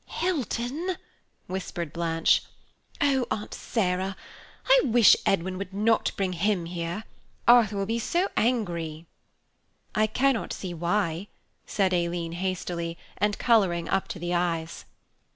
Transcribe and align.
"Hilton," 0.07 0.97
whispered 1.45 1.93
Blanche. 1.93 2.41
"Oh, 2.99 3.27
Aunt 3.29 3.53
Sarah, 3.53 4.15
I 4.65 4.81
wish 4.85 5.15
Edwin 5.27 5.59
would 5.59 5.75
not 5.75 6.11
bring 6.17 6.33
him 6.33 6.65
here, 6.65 7.03
Arthur 7.47 7.77
will 7.77 7.85
be 7.85 7.99
so 7.99 8.27
angry." 8.35 9.05
"I 9.93 10.07
cannot 10.07 10.53
see 10.53 10.73
why," 10.73 11.27
said 11.67 11.93
Aileen, 11.93 12.31
hastily, 12.31 12.97
and 13.19 13.37
colouring 13.37 13.87
up 13.89 14.07
to 14.07 14.17
the 14.17 14.33
eyes. 14.33 14.85